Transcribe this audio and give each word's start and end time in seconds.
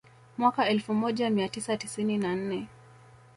Mwaka 0.37 0.67
elfu 0.69 0.93
moja 0.93 1.29
mia 1.29 1.49
tisa 1.49 1.77
tisini 1.77 2.17
na 2.17 2.35
nne 2.35 2.67